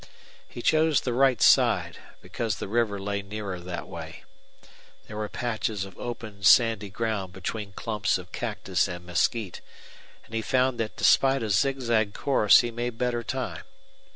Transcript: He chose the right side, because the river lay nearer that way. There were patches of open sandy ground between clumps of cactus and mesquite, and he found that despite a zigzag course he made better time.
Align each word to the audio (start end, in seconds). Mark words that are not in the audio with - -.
He 0.47 0.63
chose 0.63 1.01
the 1.01 1.13
right 1.13 1.39
side, 1.43 1.99
because 2.23 2.55
the 2.55 2.67
river 2.67 2.99
lay 2.99 3.21
nearer 3.21 3.59
that 3.59 3.87
way. 3.87 4.23
There 5.05 5.15
were 5.15 5.29
patches 5.29 5.85
of 5.85 5.95
open 5.99 6.41
sandy 6.41 6.89
ground 6.89 7.33
between 7.33 7.73
clumps 7.73 8.17
of 8.17 8.31
cactus 8.31 8.87
and 8.87 9.05
mesquite, 9.05 9.61
and 10.25 10.33
he 10.33 10.41
found 10.41 10.79
that 10.79 10.97
despite 10.97 11.43
a 11.43 11.51
zigzag 11.51 12.15
course 12.15 12.61
he 12.61 12.71
made 12.71 12.97
better 12.97 13.21
time. 13.21 13.61